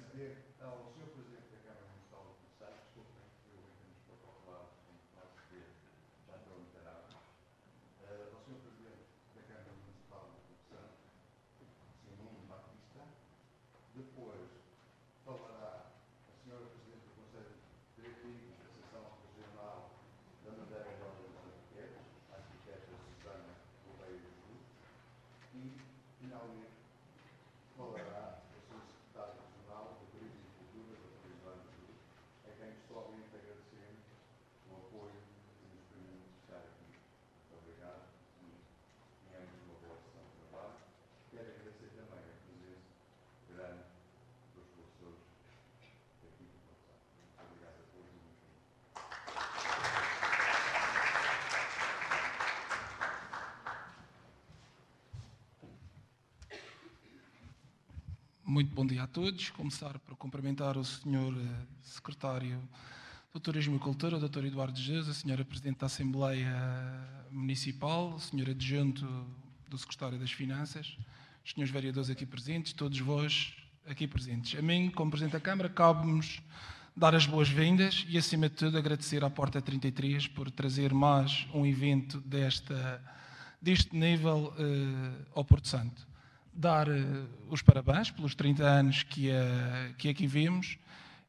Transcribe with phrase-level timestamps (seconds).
[0.00, 1.08] dizer ao Sr.
[1.12, 3.20] Presidente da Câmara Municipal do Conselho, desculpem,
[3.52, 4.70] eu entendo para o lado,
[5.16, 5.62] não se vê,
[6.26, 7.20] já estou a meter água.
[8.00, 8.58] Uh, ao Sr.
[8.64, 9.04] Presidente
[9.36, 10.94] da Câmara Municipal do Conselho,
[11.60, 12.16] Sr.
[12.16, 13.02] Nuno Batista,
[13.94, 14.50] depois
[15.24, 16.56] falará a Sra.
[16.56, 17.54] Presidente do Conselho
[17.96, 19.04] Diretivo da Seção
[19.36, 19.90] Regional
[20.44, 23.52] da Madeira de Ordem dos Arquitetos, a arquiteta Susana
[23.84, 24.64] Correia Jesus,
[25.54, 25.78] e,
[26.18, 26.80] finalmente,
[27.76, 28.82] falará o Sr.
[28.82, 31.30] Secretário Regional do Turismo e Cultura, Dr.
[31.30, 31.96] Ivan Jesus,
[32.44, 34.04] a quem pessoalmente agradecemos
[34.66, 35.20] o apoio
[35.60, 36.88] que nos permite estar aqui.
[36.90, 38.04] Muito obrigado
[38.42, 38.58] e
[39.28, 40.76] tenhamos uma boa sessão de trabalho.
[41.30, 42.90] Quero agradecer também a presença
[44.54, 45.20] dos professores
[46.22, 46.70] daqui do.
[47.18, 48.40] Muito obrigado a todos e muito.
[58.44, 59.50] Muito bom dia a todos.
[59.50, 61.34] Começar por cumprimentar o Sr.
[61.82, 62.60] Secretário
[63.32, 64.46] do Turismo e Cultura, o Dr.
[64.46, 65.44] Eduardo Jesus, a Sra.
[65.44, 66.50] Presidente da Assembleia
[67.30, 68.50] Municipal, o Sr.
[68.50, 69.06] Adjunto
[69.68, 70.98] do Secretário das Finanças,
[71.44, 71.70] os Srs.
[71.70, 73.54] Vereadores aqui presentes, todos vós
[73.86, 74.58] aqui presentes.
[74.58, 76.40] A mim, como Presidente da Câmara, cabe-nos
[76.96, 81.64] dar as boas-vindas e, acima de tudo, agradecer à Porta 33 por trazer mais um
[81.64, 83.02] evento desta,
[83.60, 86.10] deste nível eh, ao Porto Santo
[86.52, 90.78] dar uh, os parabéns pelos 30 anos que, uh, que aqui vimos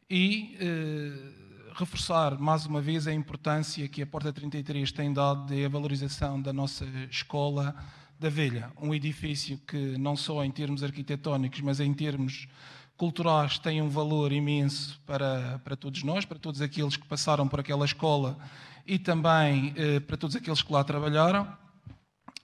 [0.10, 5.70] e uh, reforçar mais uma vez a importância que a Porta 33 tem dado da
[5.70, 7.76] valorização da nossa escola
[8.22, 12.48] da Velha, um edifício que não só em termos arquitetónicos, mas em termos
[12.96, 17.60] culturais tem um valor imenso para, para todos nós, para todos aqueles que passaram por
[17.60, 18.38] aquela escola
[18.86, 19.74] e também
[20.06, 21.48] para todos aqueles que lá trabalharam.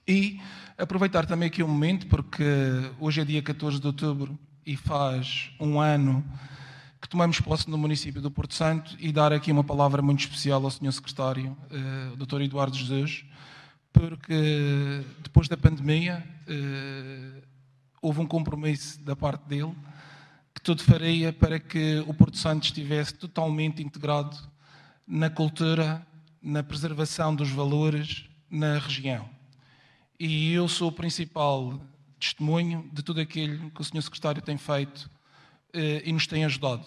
[0.06, 0.40] E
[0.76, 2.44] aproveitar também aqui um momento, porque
[2.98, 4.36] hoje é dia 14 de outubro
[4.66, 6.24] e faz um ano
[7.00, 10.64] que tomamos posse no município do Porto Santo e dar aqui uma palavra muito especial
[10.64, 10.92] ao Sr.
[10.92, 12.40] Secretário, eh, Dr.
[12.40, 13.24] Eduardo Jesus,
[13.92, 17.42] porque depois da pandemia eh,
[18.00, 19.74] houve um compromisso da parte dele
[20.54, 24.36] que tudo faria para que o Porto Santo estivesse totalmente integrado
[25.06, 26.06] na cultura,
[26.42, 29.38] na preservação dos valores na região
[30.18, 31.80] e eu sou o principal
[32.18, 34.02] testemunho de tudo aquilo que o Sr.
[34.02, 35.08] Secretário tem feito
[35.72, 36.84] eh, e nos tem ajudado.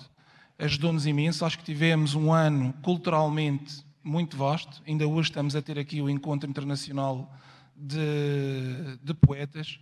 [0.60, 5.78] Ajudou-nos imenso, acho que tivemos um ano culturalmente muito vasto, ainda hoje estamos a ter
[5.78, 7.32] aqui o Encontro Internacional
[7.76, 9.80] de, de Poetas.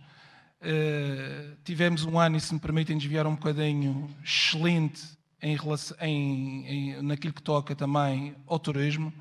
[0.60, 5.02] Eh, tivemos um ano, e se me permitem desviar um bocadinho, excelente
[5.40, 9.12] em relação, em, em, naquilo que toca também ao turismo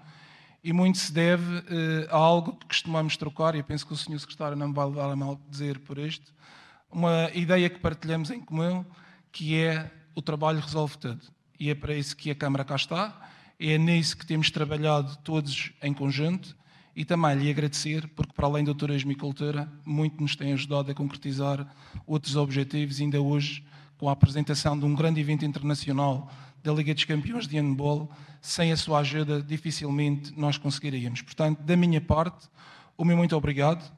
[0.64, 3.96] e muito se deve uh, a algo que costumamos trocar, e eu penso que o
[3.96, 4.20] Sr.
[4.20, 6.34] Secretário não me vai levar a mal dizer por isto,
[6.92, 8.84] uma ideia que partilhamos em comum,
[9.32, 11.22] que é o trabalho resolve tudo.
[11.60, 15.72] E é para isso que a Câmara cá está, é nisso que temos trabalhado todos
[15.82, 16.56] em conjunto,
[16.96, 20.92] e também lhe agradecer, porque para além do turismo e cultura, muito nos tem ajudado
[20.92, 21.66] a concretizar
[22.06, 23.64] outros objetivos, ainda hoje
[23.98, 26.30] com a apresentação de um grande evento internacional
[26.64, 28.10] da Liga dos Campeões de Handball,
[28.42, 31.22] sem a sua ajuda dificilmente nós conseguiríamos.
[31.22, 32.48] Portanto, da minha parte,
[32.98, 33.90] o meu muito obrigado.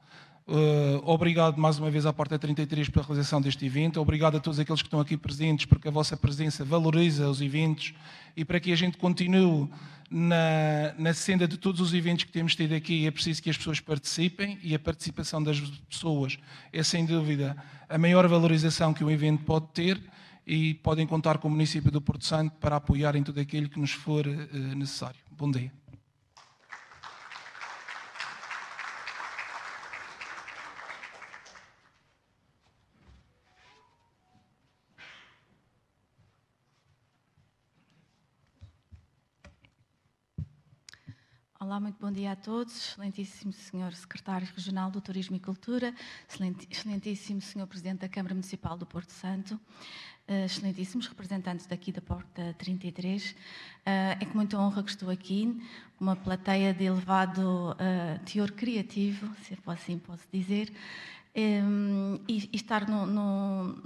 [0.52, 4.02] Uh, obrigado mais uma vez à Porta 33 pela realização deste evento.
[4.02, 7.94] Obrigado a todos aqueles que estão aqui presentes, porque a vossa presença valoriza os eventos
[8.36, 9.70] e para que a gente continue
[10.10, 13.56] na, na senda de todos os eventos que temos tido aqui, é preciso que as
[13.56, 15.58] pessoas participem e a participação das
[15.90, 16.38] pessoas
[16.74, 17.56] é sem dúvida
[17.88, 20.02] a maior valorização que um evento pode ter
[20.46, 23.80] e podem contar com o município do Porto Santo para apoiar em tudo aquilo que
[23.80, 25.22] nos for uh, necessário.
[25.32, 25.81] Bom dia.
[41.72, 42.90] Olá, muito bom dia a todos.
[42.90, 45.96] Excelentíssimo Senhor Secretário Regional do Turismo e Cultura,
[46.70, 52.54] excelentíssimo Senhor Presidente da Câmara Municipal do Porto Santo, uh, excelentíssimos representantes daqui da Porta
[52.58, 53.32] 33.
[53.32, 53.36] Uh,
[54.20, 55.58] é com muita honra que estou aqui,
[55.98, 60.74] uma plateia de elevado uh, teor criativo, se assim posso dizer,
[61.34, 63.82] e, estar no, no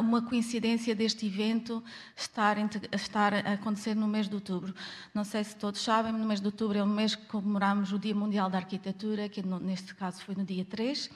[0.00, 1.82] uma coincidência deste evento
[2.16, 2.56] estar,
[2.92, 4.74] estar, a acontecer no mês de outubro.
[5.14, 7.98] Não sei se todos sabem, no mês de outubro é o mês que comemoramos o
[7.98, 11.10] Dia Mundial da Arquitetura, que neste caso foi no dia 3.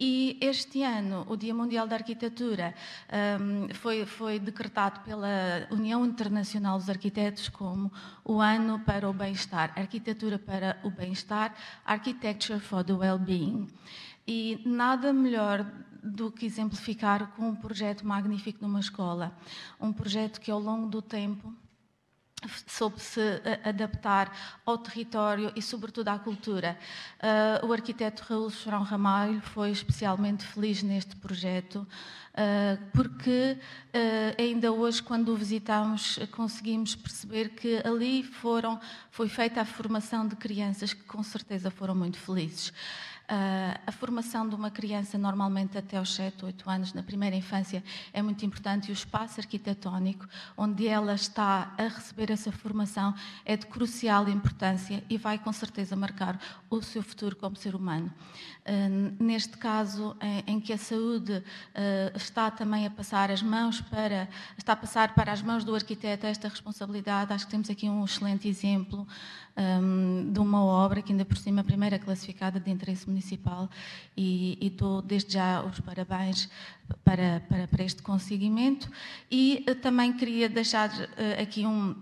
[0.00, 2.72] E este ano, o Dia Mundial da Arquitetura
[3.40, 7.92] um, foi, foi decretado pela União Internacional dos Arquitetos como
[8.24, 11.52] o ano para o bem-estar, arquitetura para o bem-estar,
[11.84, 13.66] Architecture for the Well-Being.
[14.24, 15.66] E nada melhor
[16.08, 19.36] do que exemplificar com um projeto magnífico numa escola.
[19.80, 21.54] Um projeto que, ao longo do tempo,
[22.66, 23.20] soube se
[23.64, 26.78] adaptar ao território e, sobretudo, à cultura.
[27.62, 31.86] Uh, o arquiteto Raul Chorão Ramalho foi especialmente feliz neste projeto,
[32.92, 33.56] porque
[33.94, 38.80] uh, ainda hoje, quando o visitamos, conseguimos perceber que ali foram,
[39.10, 42.72] foi feita a formação de crianças que, com certeza, foram muito felizes.
[43.30, 47.84] Uh, a formação de uma criança, normalmente até aos 7, 8 anos, na primeira infância,
[48.10, 50.26] é muito importante e o espaço arquitetónico
[50.56, 53.14] onde ela está a receber essa formação
[53.44, 58.10] é de crucial importância e vai com certeza marcar o seu futuro como ser humano.
[58.64, 63.80] Uh, neste caso, em, em, que a saúde uh, está também a passar as mãos
[63.80, 67.88] para está a passar para as mãos do arquiteto esta responsabilidade, acho que temos aqui
[67.88, 69.06] um excelente exemplo
[69.56, 73.68] um, de uma obra que ainda por cima a primeira classificada de interesse municipal.
[74.16, 76.48] E, e dou desde já os parabéns
[77.04, 78.90] para, para, para este conseguimento
[79.30, 81.94] e uh, também queria deixar uh, aqui um,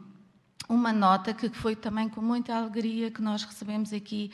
[0.68, 4.30] uma nota que foi também com muita alegria que nós recebemos aqui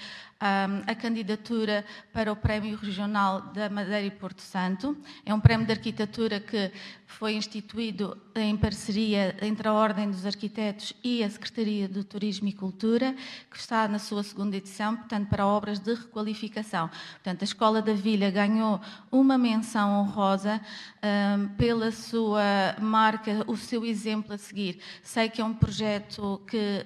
[0.85, 4.97] a candidatura para o Prémio Regional da Madeira e Porto Santo.
[5.25, 6.73] É um prémio de arquitetura que
[7.07, 12.53] foi instituído em parceria entre a Ordem dos Arquitetos e a Secretaria do Turismo e
[12.53, 13.15] Cultura,
[13.49, 16.89] que está na sua segunda edição, portanto, para obras de requalificação.
[16.89, 18.81] Portanto, a Escola da Vila ganhou
[19.13, 20.61] uma menção honrosa
[21.03, 22.43] um, pela sua
[22.81, 24.81] marca, o seu exemplo a seguir.
[25.05, 26.85] Sei que é um projeto que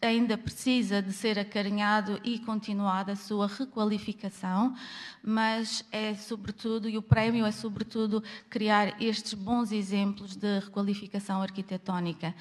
[0.00, 4.74] ainda precisa de ser acarinhado e continuada a sua requalificação,
[5.22, 12.34] mas é sobretudo, e o prémio é sobretudo, criar estes bons exemplos de requalificação arquitetónica.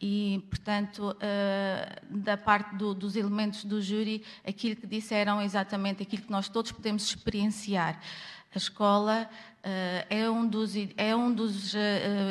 [0.00, 6.24] E, portanto, eh, da parte do, dos elementos do júri, aquilo que disseram exatamente aquilo
[6.24, 7.98] que nós todos podemos experienciar.
[8.54, 9.28] A escola
[9.64, 11.78] uh, é um dos, é um dos uh,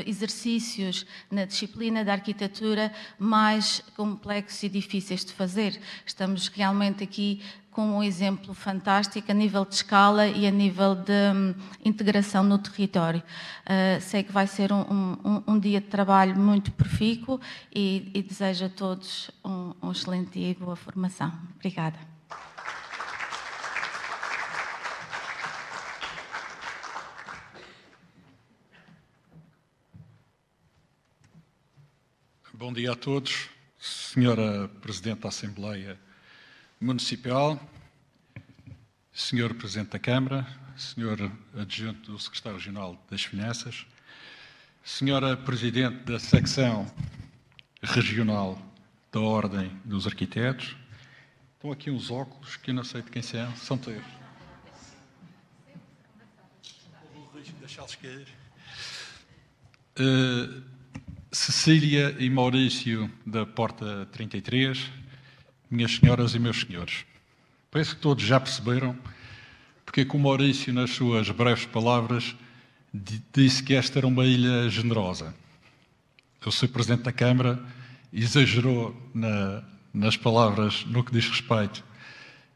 [0.05, 5.79] exercícios na disciplina da arquitetura mais complexos e difíceis de fazer.
[6.05, 7.41] Estamos realmente aqui
[7.71, 12.57] com um exemplo fantástico a nível de escala e a nível de um, integração no
[12.57, 13.21] território.
[13.65, 17.41] Uh, sei que vai ser um, um, um, dia de trabalho muito profícuo
[17.73, 21.33] e, e desejo a todos um, excelente dia e boa formação.
[21.55, 22.12] Obrigada.
[32.63, 33.49] Bom dia a todos.
[33.77, 35.99] Senhora Presidente da Assembleia
[36.79, 37.59] Municipal,
[39.11, 43.85] Senhor Presidente da Câmara, Senhor Adjunto do Secretário Regional das Finanças,
[44.81, 46.89] Senhora Presidente da Secção
[47.81, 48.57] Regional
[49.11, 50.73] da Ordem dos Arquitetos.
[51.55, 54.05] Estão aqui uns óculos que eu não sei de quem são, são teus.
[57.59, 58.27] Deixá-los cair.
[59.99, 60.72] Uh,
[61.33, 64.91] Cecília e Maurício da Porta 33,
[65.67, 67.05] minhas senhoras e meus senhores.
[67.71, 68.95] Penso que todos já perceberam
[69.83, 72.35] porque é que o Maurício, nas suas breves palavras,
[73.33, 75.33] disse que esta era uma ilha generosa.
[76.45, 76.67] O Sr.
[76.67, 77.59] Presidente da Câmara
[78.13, 81.83] exagerou na, nas palavras no que diz respeito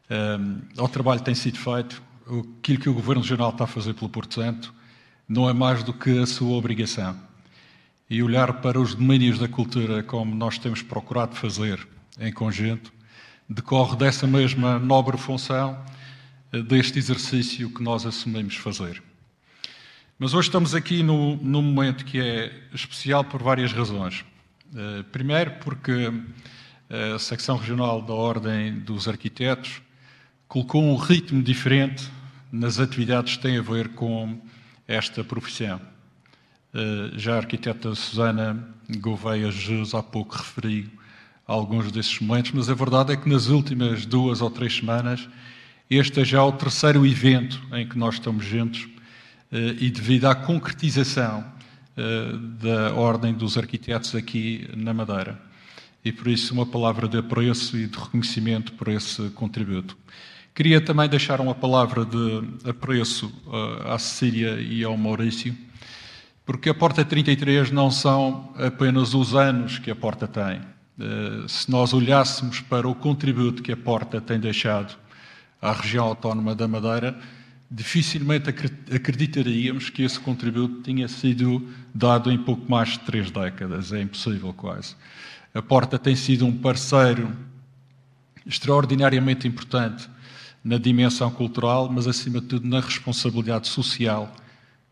[0.08, 2.00] um, ao trabalho que tem sido feito.
[2.60, 4.72] Aquilo que o Governo Regional está a fazer pelo Porto Santo
[5.28, 7.27] não é mais do que a sua obrigação
[8.10, 11.86] e olhar para os domínios da cultura como nós temos procurado fazer
[12.18, 12.92] em conjunto,
[13.48, 15.78] decorre dessa mesma nobre função
[16.52, 19.02] eh, deste exercício que nós assumimos fazer.
[20.18, 24.24] Mas hoje estamos aqui no, num momento que é especial por várias razões.
[24.72, 26.12] Uh, primeiro, porque
[26.90, 29.80] eh, a secção regional da Ordem dos Arquitetos
[30.48, 32.10] colocou um ritmo diferente
[32.50, 34.40] nas atividades que têm a ver com
[34.86, 35.80] esta profissão.
[36.74, 40.86] Eh, já a arquiteta Susana Gouveia Jesus há pouco referiu
[41.46, 45.26] alguns desses momentos, mas a verdade é que nas últimas duas ou três semanas
[45.88, 48.86] este é já o terceiro evento em que nós estamos juntos
[49.50, 51.42] eh, e devido à concretização
[51.96, 52.32] eh,
[52.62, 55.40] da Ordem dos Arquitetos aqui na Madeira.
[56.04, 59.96] E por isso uma palavra de apreço e de reconhecimento por esse contributo.
[60.54, 63.32] Queria também deixar uma palavra de apreço
[63.84, 65.56] à Cecília e ao Maurício,
[66.48, 70.62] porque a Porta 33 não são apenas os anos que a Porta tem.
[70.98, 74.96] Eh, se nós olhássemos para o contributo que a Porta tem deixado
[75.60, 77.18] à região autónoma da Madeira,
[77.70, 83.92] dificilmente acreditaríamos que esse contributo tinha sido dado em pouco mais de três décadas.
[83.92, 84.96] É impossível, quase.
[85.52, 87.30] A Porta tem sido um parceiro
[88.46, 90.08] extraordinariamente importante
[90.64, 94.34] na dimensão cultural, mas acima de tudo na responsabilidade social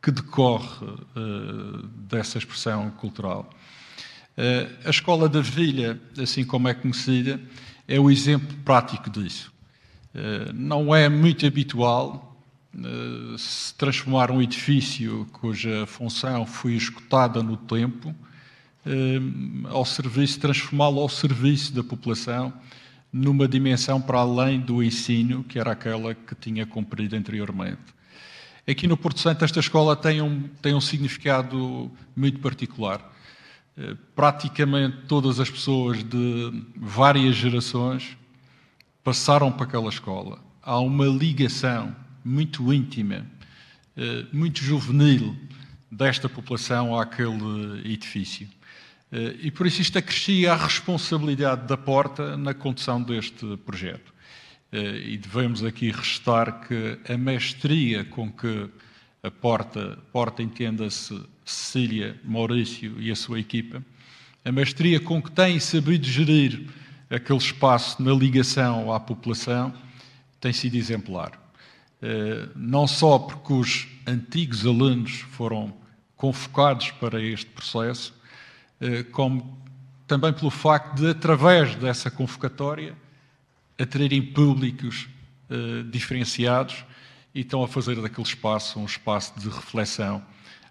[0.03, 3.51] que decorre uh, dessa expressão cultural.
[4.37, 7.41] Uh, a Escola da Vilha, assim como é conhecida,
[7.89, 9.53] é o exemplo prático disso.
[10.15, 12.23] Uh, não é muito habitual
[13.39, 18.15] se transformar um edifício cuja função foi escutada no tempo
[19.71, 22.53] ao serviço, transformá-lo ao serviço da população
[23.11, 27.96] numa dimensão para além do ensino, que era aquela que tinha cumprido anteriormente.
[28.69, 33.13] Aqui no Porto Santo, esta escola tem um, tem um significado muito particular.
[33.79, 38.17] Eh, praticamente todas as pessoas de várias gerações
[39.05, 40.41] passaram para aquela escola.
[40.61, 41.95] Há uma ligação
[42.25, 43.25] muito íntima,
[43.97, 45.37] eh, muito juvenil
[45.89, 48.49] desta população àquele edifício.
[49.13, 54.13] Eh, e por isso isto acrescia a responsabilidade da Porta na condução deste projeto.
[54.73, 58.69] Eh, e devemos aqui restar que a mestria com que
[59.23, 63.83] a Porta, Porta entenda-se Cecília, Maurício e a sua equipa,
[64.45, 66.69] a mestria com que têm sabido gerir
[67.09, 69.73] aquele espaço na ligação à população
[70.41, 71.33] tem sido exemplar.
[72.03, 75.73] Eh, não só porque os antigos alunos foram
[76.17, 78.15] convocados para este processo,
[78.81, 79.59] eh, como
[80.07, 82.95] também pelo facto de, através dessa convocatória,
[83.79, 85.09] atraírem públicos
[85.51, 86.85] uh, diferenciados
[87.35, 90.23] e estão a fazer daquele espaço um espaço de reflexão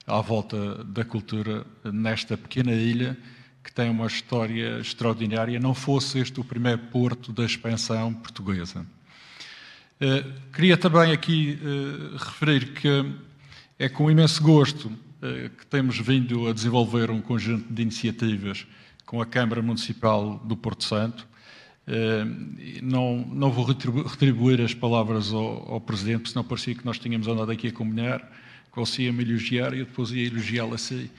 [0.08, 3.18] à volta da cultura nesta pequena ilha
[3.64, 8.86] que tem uma história extraordinária, não fosse este o primeiro porto da expansão portuguesa.
[10.02, 12.90] Uh, queria também aqui uh, referir que
[13.80, 18.68] é com imenso gosto eh, que temos vindo a desenvolver um conjunto de iniciativas
[19.06, 21.28] com a Câmara Municipal do Porto Santo.
[22.82, 27.51] Não, não vou retribuir as palavras ao, ao Presidente, senão parecia que nós tínhamos andado
[27.51, 28.20] aqui a combinar,
[28.72, 31.10] que você ia me elogiar e eu depois ia elogiá-lo assim,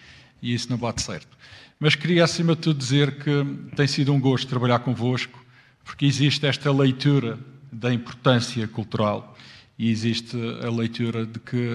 [0.43, 1.37] e isso não bate certo.
[1.79, 3.31] Mas queria, acima de tudo, dizer que
[3.77, 5.45] tem sido um gosto trabalhar convosco,
[5.85, 7.39] porque existe esta leitura
[7.71, 9.37] da importância cultural
[9.79, 11.69] e existe a leitura de que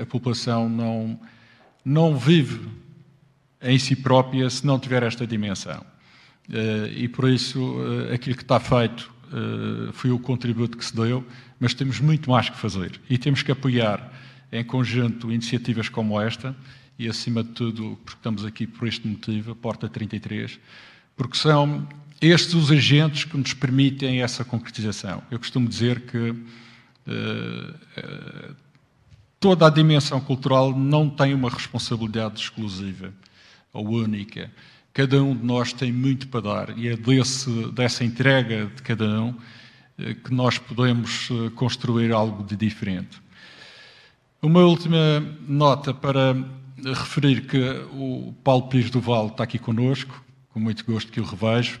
[0.00, 1.18] a população não
[1.84, 2.68] não vive
[3.62, 5.84] em si própria se não tiver esta dimensão.
[6.50, 7.76] Eh, e por isso,
[8.08, 11.24] eh, aquilo que está feito eh, foi o contributo que se deu,
[11.60, 13.00] mas temos muito mais que fazer.
[13.08, 14.12] E temos que apoiar
[14.50, 16.56] em conjunto iniciativas como esta,
[16.98, 20.58] e acima de tudo, porque estamos aqui por este motivo, a Porta 33,
[21.16, 21.86] porque são
[22.20, 25.22] estes os agentes que nos permitem essa concretização.
[25.30, 26.34] Eu costumo dizer que
[29.38, 33.12] toda a dimensão cultural não tem uma responsabilidade exclusiva
[33.72, 34.50] ou única.
[34.98, 39.04] Cada um de nós tem muito para dar e é desse, dessa entrega de cada
[39.22, 39.32] um
[39.96, 43.22] eh, que nós podemos eh, construir algo de diferente.
[44.42, 46.36] Uma última nota para
[46.84, 47.60] referir que
[47.92, 51.78] o Paulo Pires do Val está aqui conosco, com muito gosto que o revejo.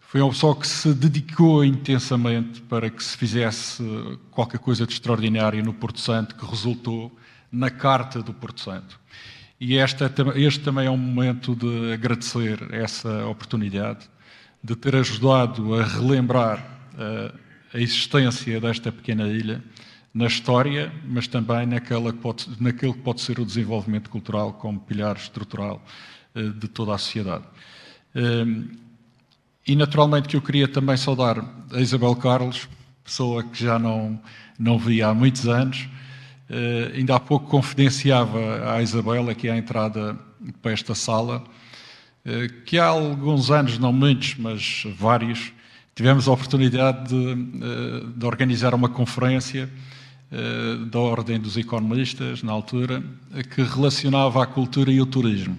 [0.00, 3.82] Foi uma pessoa que se dedicou intensamente para que se fizesse
[4.30, 7.14] qualquer coisa de extraordinário no Porto Santo, que resultou
[7.52, 8.98] na Carta do Porto Santo.
[9.60, 14.08] E esta, este também é um momento de agradecer essa oportunidade,
[14.64, 16.64] de ter ajudado a relembrar
[16.96, 17.32] a, eh,
[17.74, 19.62] a existência desta pequena ilha
[20.14, 24.80] na história, mas também naquela que pode, naquele que pode ser o desenvolvimento cultural como
[24.80, 25.84] pilar estrutural
[26.34, 27.44] eh, de toda a sociedade.
[28.14, 28.64] Eh,
[29.66, 31.38] e naturalmente que eu queria também saudar
[31.70, 32.66] a Isabel Carlos,
[33.04, 34.18] pessoa que já não,
[34.58, 35.86] não vi há muitos anos.
[36.50, 40.18] Uh, ainda há pouco confidenciava à Isabel, aqui à entrada
[40.60, 41.44] para esta sala,
[42.26, 45.52] uh, que há alguns anos, não muitos, mas vários,
[45.94, 49.70] tivemos a oportunidade de, uh, de organizar uma conferência
[50.92, 53.02] da Ordem dos Economistas, na altura,
[53.52, 55.58] que relacionava a cultura e o turismo.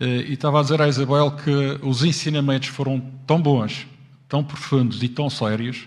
[0.00, 3.86] Eh, e estava a dizer à Isabel que os ensinamentos foram tão bons,
[4.26, 5.86] tão profundos e tão sérios,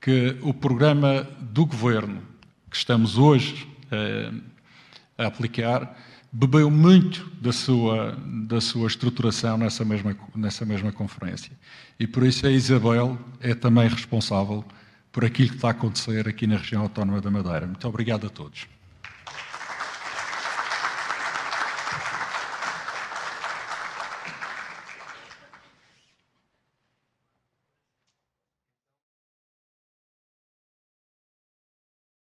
[0.00, 2.22] que o programa do governo
[2.74, 4.32] que estamos hoje eh,
[5.16, 5.96] a aplicar
[6.32, 11.52] bebeu muito da sua, da sua estruturação nessa mesma, nessa mesma conferência.
[12.00, 14.64] E por isso a Isabel é também responsável
[15.12, 17.64] por aquilo que está a acontecer aqui na região autónoma da Madeira.
[17.64, 18.66] Muito obrigado a todos.